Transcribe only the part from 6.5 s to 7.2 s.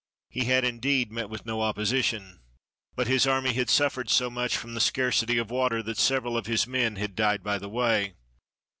men had